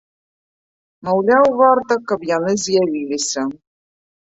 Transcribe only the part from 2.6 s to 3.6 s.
з'явіліся.